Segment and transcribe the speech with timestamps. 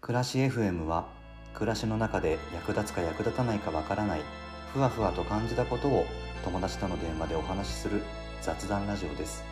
[0.00, 1.06] 暮らし FM は
[1.54, 4.20] 暮らしの中で役立つか役立たないかわからない
[4.72, 6.06] ふわふわと感じたことを
[6.44, 8.02] 友達との電話でお話しする
[8.42, 9.42] 雑談ラジオです。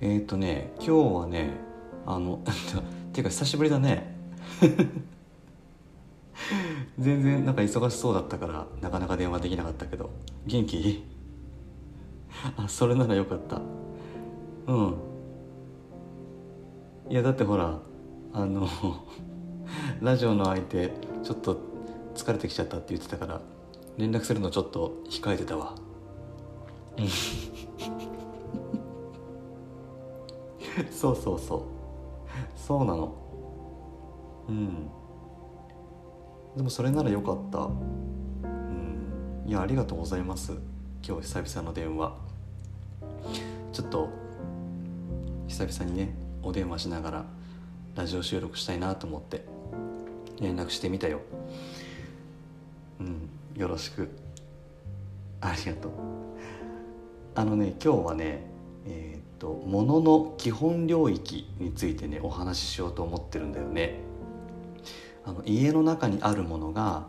[0.00, 1.50] えっ、とね今日はね
[2.06, 2.40] あの
[3.12, 4.16] ていうか久しぶりだね。
[6.98, 10.10] 全然なんか忙しそうだったからなかなか電話できなかったけど。
[10.46, 11.17] 元気？
[12.56, 13.60] あそれならよかった。
[14.66, 14.94] うん。
[17.10, 17.78] いやだってほら
[18.32, 18.68] あの
[20.02, 21.56] ラジオの相手ちょっと
[22.14, 23.40] 疲れてきちゃったって言ってたから
[23.96, 25.74] 連絡するのちょっと控えてたわ。
[26.98, 27.08] うん。
[30.90, 31.60] そうそうそう。
[32.54, 33.12] そうなの。
[34.48, 34.88] うん。
[36.56, 37.58] でもそれならよかった。
[37.60, 39.44] うん。
[39.46, 40.52] いやありがとうございます。
[41.06, 42.12] 今日久々の電話。
[43.72, 44.08] ちょっと
[45.46, 47.24] 久々にねお電話しながら
[47.94, 49.44] ラジオ収録したいなと思って
[50.40, 51.20] 連絡してみたよ。
[53.00, 54.10] うんよろしく。
[55.40, 55.92] ありがとう。
[57.34, 58.44] あのね今日はね
[58.86, 64.00] えー、っと物の基本領域についてねお話ししようと思ってるんだよね。
[65.24, 67.06] あの家の中にあるものが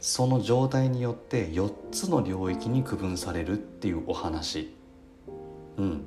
[0.00, 4.74] その状態によって4つの領域に区分されるっていうお話。
[5.76, 6.06] うん。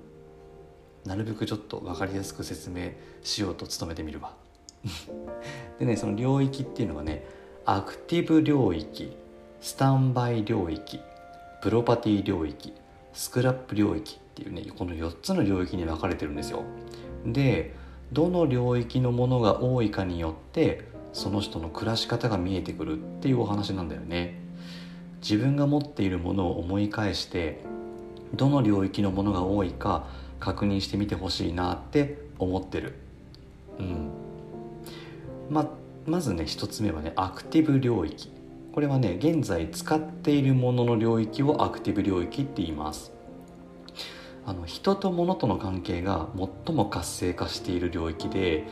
[1.06, 2.92] なるべくちょっと分かりやすく説明
[3.24, 4.34] しようと努めてみるわ。
[5.80, 7.26] でねその領域っていうのがね
[7.66, 9.16] アクティブ領域
[9.60, 11.00] スタンバイ領域
[11.62, 12.74] プロパティ領域
[13.14, 16.64] スクラップ領域っていうねこの4つの領域に分かれてるんですよ。
[17.26, 17.76] で
[18.12, 24.40] どの領域のものが多いかによってその人の暮らし方が見えてくるっていうお話なんだよね。
[25.22, 27.62] 自分が持っているものを思い返して
[28.34, 30.08] どの領域のものが多いか
[30.40, 32.96] 確認してみてほしいなって思ってる。
[33.80, 34.10] うん。
[35.50, 35.70] ま
[36.06, 38.32] まずね一つ目はねアクティブ領域。
[38.74, 43.12] これはね現在使っているものの領域をアクティブ領域って言います。
[44.44, 46.28] あの人と物との関係が
[46.66, 48.66] 最も活性化している領域で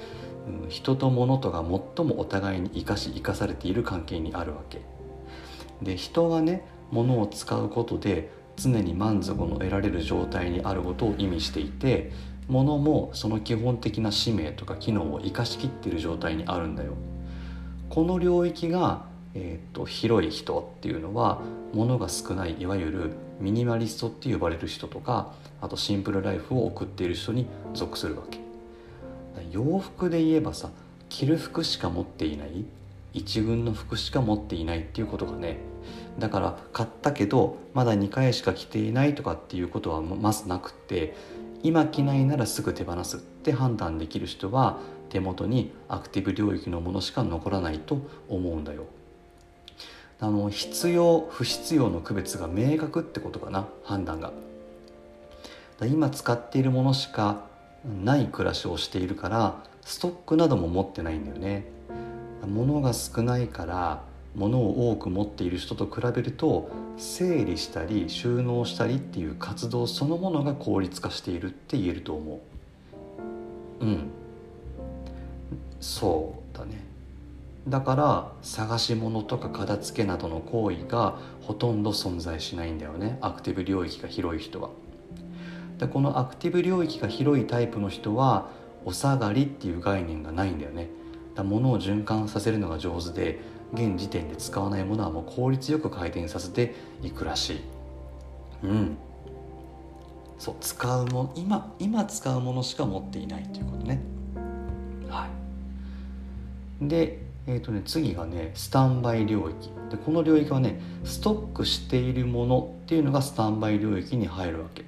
[0.69, 4.81] 人と物とが最もお互いに生かし生かされている関係にあるわけ。
[5.81, 12.11] で人がね物を使うことで常に満足の得られる状態にあることを意味していて
[12.47, 16.93] 物もその基本的な使命とか機能を生かしきってる状態にあるんだよ。
[17.89, 21.41] この領域が、えー、と広い人っていうのは
[21.73, 28.48] 物が少ないいわゆるミニマリストって呼ばれる人とかあとシンプルライフを送っている人に属するわけ。
[29.51, 30.69] 洋服で言えばさ
[31.09, 32.65] 着る服しか持っていない
[33.13, 35.57] 一軍の服しか持っていないっていうことがね
[36.19, 41.15] だから買ったけどまだ2回しか着ていないとかっていうことはまずなくって
[41.63, 44.79] 今着ないならすぐ手放すって判断できる人は
[45.09, 48.85] 手元にアクティブ領域のものしか残らないと思うんだよ。
[50.21, 54.31] あの必要不必要の区別が明確ってことかな判断が。
[55.87, 57.45] 今使っているものしか
[57.85, 61.65] ない暮らしをしているからストックなども持ってないんだよね。
[62.45, 64.03] 物が少ないから
[64.35, 72.41] 物を多く持っている人と比べると整理したり収納したりっていう活動そのものが効率化しているって言えると思
[73.81, 73.85] う。
[73.85, 74.09] うん。
[75.79, 76.85] そうだね。
[77.67, 83.17] だから探し物とか片付けなどの行為がほとんど存在しないんだよね。
[83.21, 84.69] アクティブ領域が広い人は。
[85.79, 88.49] でこのアクティブ領域が広いタイプの人は
[88.85, 90.89] お下がりっていう概念がないんだよね。
[91.35, 93.39] だ物を循環させるのが上手で
[93.73, 97.61] 現時点で使わないものはもう効率よく回転させていくらしい。
[98.63, 98.97] うん。
[100.37, 104.01] そう使うも今今使うものしか持っていないということね。
[105.07, 105.27] は
[106.81, 106.87] い。
[106.87, 109.71] でえーとね、次がねスタンバイ領域。
[109.89, 114.83] でこの領域はねストックしているものっていうのがスタンバイ領域に入るわけ。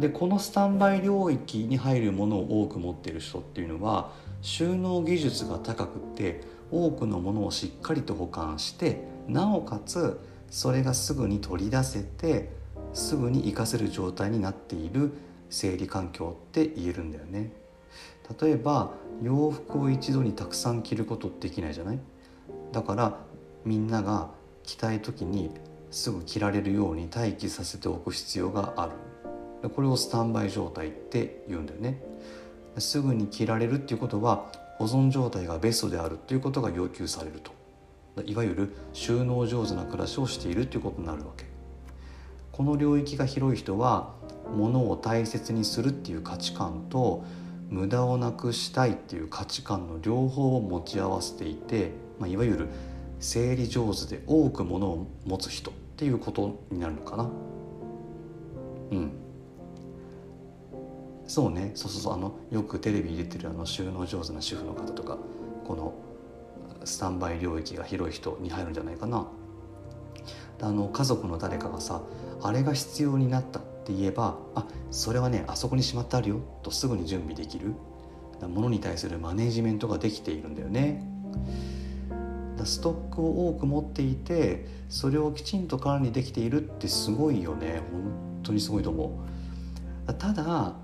[0.00, 4.12] でこのスタンバイ領域に入るものを多く持ってる人っていうのは
[4.42, 10.20] 収納技術が高くて多くのものをしっかりと保管してなおかつ
[10.50, 12.50] それがすぐに取り出せて
[12.92, 15.12] すぐに活かせる状態になっている
[15.50, 17.52] 整理環境って言えるんだよね。
[18.40, 21.98] 例えば洋服を一度にたくさん着ることできないじゃない？
[22.70, 23.18] だから
[23.64, 24.30] みんなが
[24.62, 25.50] 着たい時に
[25.90, 28.86] すぐ着られるように待機させておく必要があ
[29.62, 29.70] る。
[29.70, 32.02] これをスタンバイ状態って言うんだよね。
[32.78, 37.52] すぐに着られるっていうことは保存状態がベストであるっていうことが要求されると。
[38.24, 41.46] いわゆる収納上手な暮らしをしているっていうことになるわけ。
[42.52, 44.14] この領域が広い人は
[44.56, 47.24] 物を大切にするっていう価値観と
[47.68, 52.68] 無駄をなくしたいっていう価値観の両方を持ち合わせていて、まあ、いわゆる
[53.20, 57.30] 整理上手で多く物を持つ人っていうことになるのかな。
[58.92, 59.12] うん。
[61.26, 61.72] そうね。
[61.74, 62.14] そうそうそう。
[62.14, 65.18] あのよくテレビに出てるあの収納上手な主婦の方とか
[65.66, 65.94] この
[66.84, 69.26] スタンバイ領域が広い人に入るんじゃないかな。
[70.60, 72.02] あの家族の誰かがさ
[72.42, 77.74] あれが必要になったって言えばあそれはねあそこにしまってあるよとすぐに準備できる。
[78.40, 81.04] ものに対するマネジメントができているんだよね。
[82.66, 87.82] ストックを多く持っていてそれをきちんと管理できているってすごいよね。
[87.92, 89.24] 本当にすごいと思
[90.06, 90.14] う。
[90.14, 90.74] ただ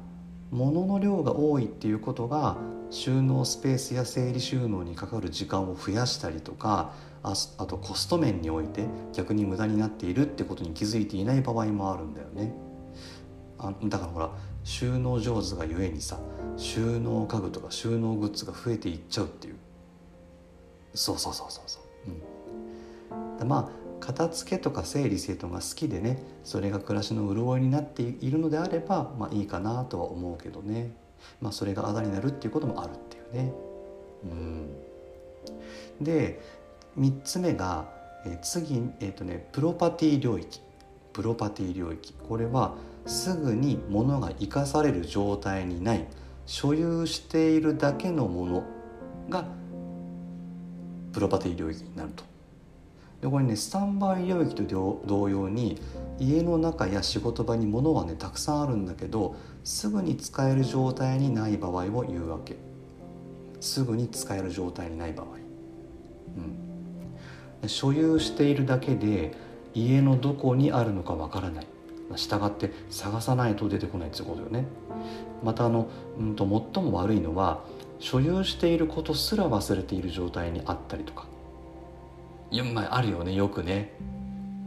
[0.50, 2.56] 物の量が多いっていうことが
[2.90, 6.92] 収納スペースや整理収納にかかる時間を増やしたりとか
[7.22, 12.54] ああとコスト面において逆に無駄になっているってことに気づいていない場合もあるんだよね。
[13.58, 14.30] あだからほら
[14.62, 16.18] 収納上手がゆえにさ
[16.56, 19.56] 収納家具とか収納グッズが増えていっちゃうっていう。
[20.94, 30.92] そうそうそうそうそう、うん、まあ片付けとか整理整頓が好きでねそれが暮らしの潤いになっているのであればまあいいかなとは思うけどね。
[31.40, 33.52] まあそれがあだになるっていうこともあるっていうね。
[34.24, 34.26] う
[36.02, 36.04] ん。
[36.04, 36.40] で
[36.98, 37.88] 3つ目が、
[38.26, 40.60] え次えっ、ー、とねプロパティ領域。
[41.14, 42.12] プロパティ領域。
[42.28, 42.74] これは
[43.06, 46.06] すぐに物が生かされる状態にない。
[46.46, 48.64] 所有しているだけのもの
[49.30, 49.46] が
[51.14, 52.24] プロパティ領域になると。
[53.22, 55.80] でこれねスタンバイ領域と同様に
[56.18, 62.56] 家の中や仕事場に物はねたくさんあるんだけどすぐに使える状態にない場合を言うわけ。
[63.60, 65.26] すぐに使える状態にない場合、
[67.62, 69.34] うん、所有しているだけで
[69.72, 71.66] 家のどこにあるのかわからない。
[72.16, 74.66] 従って探さないと出てこないってことよね。
[75.42, 75.88] またあの、
[76.18, 76.44] うんと、
[76.74, 77.64] 最も悪いのは
[78.04, 81.24] 所有していることすら忘れている状態にあったりとか。
[82.50, 83.94] いやまああるよねよくね。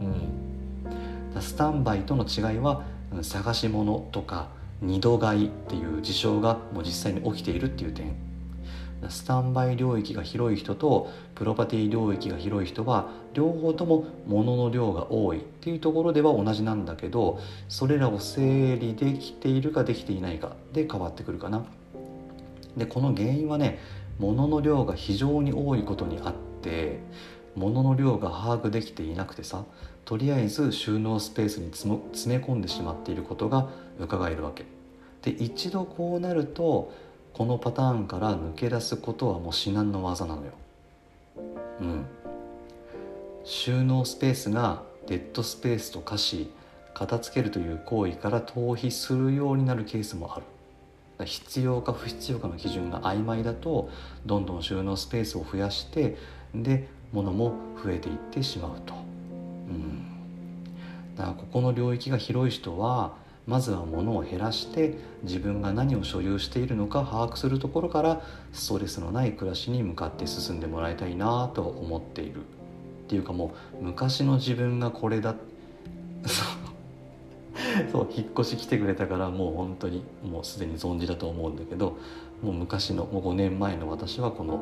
[0.01, 1.41] うん。
[1.41, 2.83] スタンバイとの違いは
[3.21, 4.47] 探し物とか
[4.81, 8.15] 二度買いっていう事象がもう実際に起きているっていう点。
[9.07, 21.63] スタンバイ領域が広い人とプロパティ領域が広い人は両方とも物の量が多いっていうところでは同じなんだけどそれらを整理できているかできていないかで変わってくるかな。
[22.77, 23.79] でこの原因はね
[24.19, 26.99] 物の量が非常に多いことにあって
[27.55, 29.65] 物の量が把握できていなくてさ
[30.05, 33.69] とりあえず収納スペースに詰め込んでしまっていることが
[33.99, 34.65] 伺えるわけ。
[35.23, 36.93] で一度こうなると
[37.33, 40.53] このパターンから抜け出すことはもう至難の技なのよ。
[41.81, 42.05] うん、
[43.43, 46.51] 収納スペースがデッドスペースと化し
[46.93, 50.45] 片付けるという行為から逃避するようになるケースもある
[51.25, 53.89] 必要か不必要かの基準が曖昧だと
[54.25, 56.17] どんどん収納スペースを増やして
[56.53, 57.53] で物も
[57.83, 60.05] 増えていってしまうと、うん、
[61.15, 63.15] だからここの領域が広い人は
[63.47, 68.21] まずは物を減らして自分が何を所有しているのか把握するところから
[68.51, 72.41] ストレスのない暮らしに向かって進んでもらいたいなと思っている。
[73.07, 75.33] っていうかもう昔の自分がこれだ
[77.91, 81.97] そう引っ越し来てくれたからもう本当にもうすでに存じだと思うんだけど
[82.41, 84.61] もう昔のもう5年前の私はこの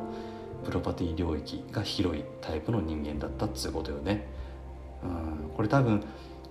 [0.64, 4.26] プロパティ領域が広いタイプの人間だったっつうことよね。
[5.02, 6.02] うんこれ多分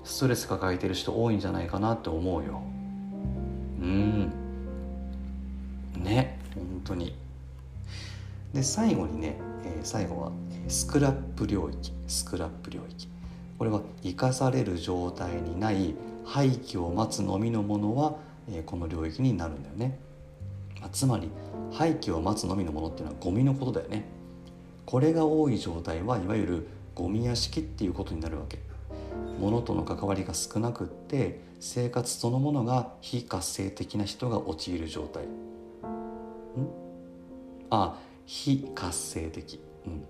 [0.04, 2.62] ストレス抱えてる人多いんじゃないかなって思うよ。
[3.82, 4.32] うん。
[5.98, 7.16] ね本当に。
[8.54, 10.32] で最後にね、え、最後は
[10.68, 13.10] スクラップ領域スクラップ領域。
[13.58, 18.18] これは生かされる状態にない廃棄を待つのみのものは、
[18.50, 20.00] え、この領域になるんだよね、
[20.82, 21.30] ま、つまり
[21.72, 24.06] 廃棄を待つのみのものっていうのはゴミのことだよね。
[24.86, 28.60] これが多い状態はいわゆるゴミ屋敷っていうことになるわけ。
[29.40, 35.26] 物との関わりが少なくって生活そのものが非活性的な人が陥る状態。
[35.26, 35.28] ん？
[37.70, 39.60] あ非活性的。
[39.86, 40.06] うん。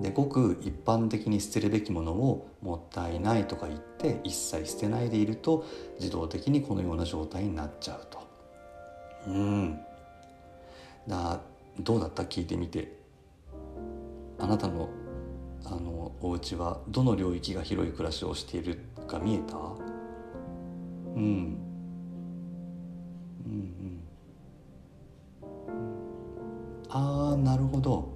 [0.00, 5.64] でごく一般的に捨てるべきものをもったいないとか言って一切捨てないでいると
[5.98, 8.20] 自動的にこのような状態になっちゃうと。
[9.28, 9.80] うん。
[11.08, 11.40] だ
[11.80, 12.24] どうだった？
[12.24, 12.94] 聞いてみて。
[14.38, 14.90] あなたの
[15.64, 19.56] あのお家はどの領域が広い暮らしをしているか見えた？
[19.56, 21.58] うん。
[23.46, 24.00] うんうん。
[26.90, 28.14] ああなるほど。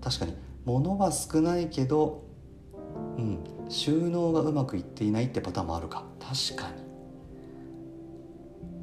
[0.00, 0.34] 確かに
[0.68, 2.24] 物は少ないけど
[3.16, 3.38] うん
[3.70, 6.04] 収納がうまくいっていないってパターンもあるか。
[6.20, 6.70] 確か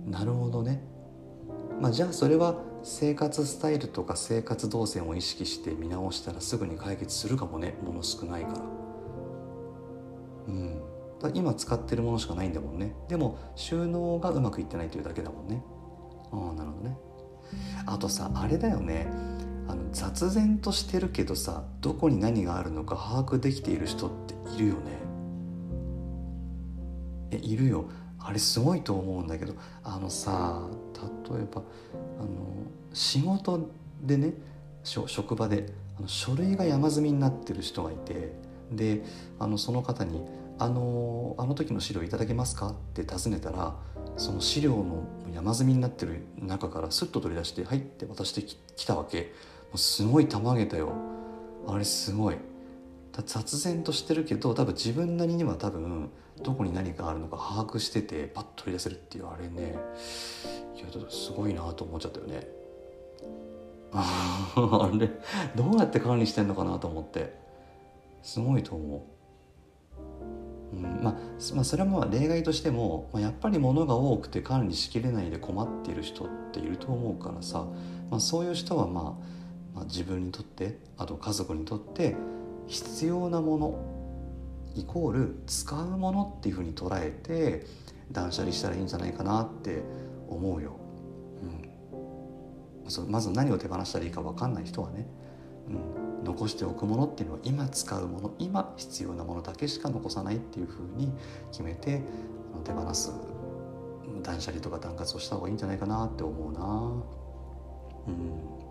[0.06, 0.12] に。
[0.12, 0.84] なるほどね。
[1.80, 7.76] まあじゃあそれは生活スタイルとか生活動線を意識して見直したらすぐに解決するかもね。
[7.84, 8.56] もの少ないから。
[10.48, 10.82] うん。
[11.20, 12.96] だ今使ってるものしかないんだもんね。
[13.08, 15.64] でも収納がうまくいってないというだけだもんね。
[16.32, 16.98] ああなるほどね。
[17.86, 19.35] あとさあれだよね。
[19.96, 24.82] 雑然としてるけどさどこに何があるのか把握できている人っているよね。
[27.32, 27.86] えいるよ。
[28.20, 30.68] あれすごいと思うんだけどあのさ
[31.32, 31.62] 例えば
[32.20, 32.28] あの
[32.92, 33.70] 仕事
[34.02, 34.34] でね
[34.84, 38.34] 職場であの書類が山積みになってる人がいて
[38.72, 39.04] で
[39.40, 40.22] あのその方に
[40.60, 43.76] あの「あの時の資料いただけますか?」って尋ねたら
[44.18, 49.55] その資料の山積みになってる中からスッと取り出して「はい」って渡してきたわけ。
[49.74, 50.94] うすごいたまげたよ。
[51.68, 52.38] あれすごい。
[53.26, 56.10] 雑然としてるけど多分自分なりには多分
[56.44, 59.78] どこに何があるのか把握しててパッと取り出せるっていうあれね。
[60.76, 62.48] いやすごいなと思っちゃったよね。
[63.96, 65.10] あれ
[65.56, 67.46] どうやって管理してんのかなと思って。
[68.26, 69.16] すごいと思う。
[70.76, 71.14] うんまあ、
[71.54, 77.66] まあ、それはまあ例外としても、まあ、やっぱり物が多くて管理しきれないで困っている人っていると思うからさ、
[78.10, 79.26] まあ、そういう人は、まあ、
[79.76, 82.16] まあ自分にとってあと家族にとって
[82.68, 83.96] 必要なもの
[84.76, 87.66] イコール使うものっていうふうに捉えて
[88.12, 89.84] 断捨離したらいいんじゃないかなって
[90.28, 90.78] 思うよ。
[91.42, 91.46] う
[93.08, 95.08] ん、まず何を手放したらいいか分かんない人はね、
[95.70, 101.12] うん、残しておくものっていうのは今使うもの今必要なものだけしか残さないっていうふうに
[101.52, 102.02] 決めて
[102.64, 103.12] 手放す。
[104.22, 106.62] 断捨離とか断活をした方がいいんじゃないかなって思うな。
[108.08, 108.65] うん。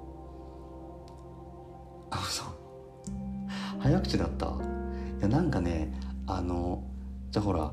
[2.17, 2.47] あそう
[3.81, 4.47] 早口だった？
[4.47, 4.51] い
[5.23, 5.93] やなんかね
[6.27, 6.83] あの
[7.31, 7.73] じゃあほら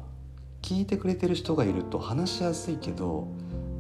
[0.61, 3.27] 聞いてくれてる人がいると話しやすいけど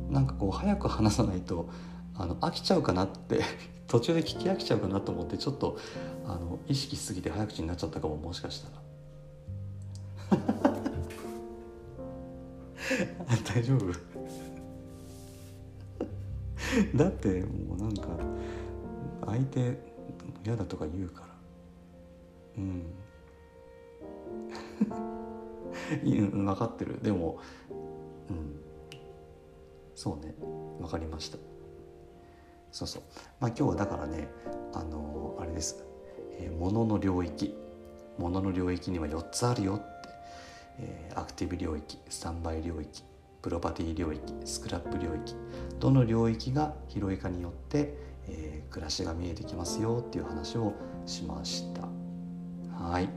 [0.09, 1.69] なんかこう早く話さないと
[2.15, 3.41] あの飽きちゃうかなって
[3.87, 5.77] 途中で聞き飽きちゃうかなと思ってちょっと
[6.25, 8.81] あの意識すぎて早口になっちゃったかももしかしたら。
[13.53, 13.91] 大丈夫？
[16.97, 18.07] だってもうなんか
[19.25, 19.90] 相手
[20.43, 21.27] 嫌だとか言うから。
[22.57, 22.83] うん。
[26.45, 27.01] 分かってる。
[27.01, 27.39] でも
[28.29, 28.61] うん。
[29.95, 30.33] そうね。
[30.79, 31.37] 分かりました。
[32.71, 33.03] そうそう。
[33.39, 34.29] まあ今日はだからね
[34.73, 35.83] あのー、あれです、
[36.39, 37.55] えー、物の領域。
[38.17, 40.09] 物の領域には4つあるよって、
[40.79, 43.03] えー、アクティブ領域スタンバイ領域
[43.41, 45.35] プロパティ領域スクラップ領域。
[45.79, 50.73] どの領域が広いかによって、えー、暮らしが見えてきますよっていう話を
[51.05, 51.87] しました。
[52.73, 53.09] はい。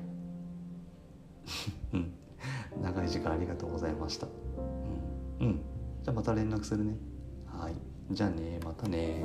[2.83, 4.27] 長い時間ありがとうございました。
[5.41, 5.57] うん、うん、
[6.03, 6.97] じゃあまた連絡するね。
[7.47, 7.75] はい。
[8.11, 8.61] じゃあね。
[8.65, 9.25] またね。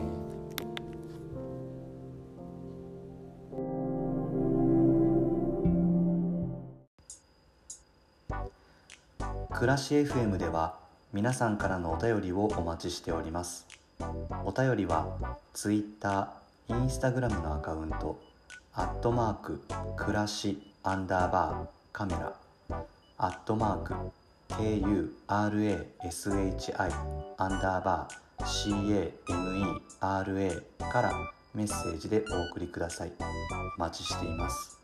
[9.51, 10.77] 暮らし FM では
[11.11, 13.67] 皆さんからのお便りをお待ちしております。
[14.45, 16.33] お便りは Twitter、
[16.67, 18.19] Instagram のアカウント
[18.73, 19.61] アットマーク
[19.97, 22.33] 暮らしアンダーバーカメラ。
[23.17, 23.93] アットマーク
[24.49, 25.13] KURASHI
[27.37, 29.09] アンダーバー
[29.99, 31.11] CAMERA から
[31.53, 33.11] メッセージでお送りください。
[33.77, 34.78] お待ちしています。